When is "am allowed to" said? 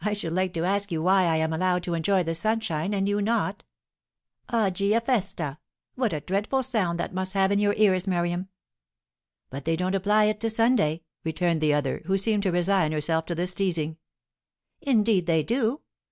1.36-1.94